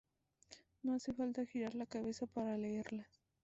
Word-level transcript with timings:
No 0.81 0.95
hace 0.95 1.13
falta 1.13 1.45
girar 1.45 1.75
la 1.75 1.85
cabeza 1.85 2.25
para 2.25 2.57
leerlas. 2.57 3.21